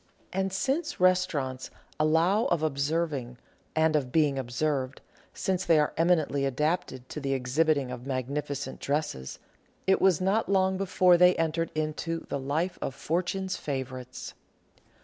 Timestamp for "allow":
1.99-2.45